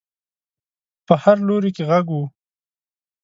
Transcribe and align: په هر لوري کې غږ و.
په 1.05 1.13
هر 1.23 1.37
لوري 1.47 1.71
کې 1.75 1.83
غږ 1.89 2.05
و. 2.13 2.17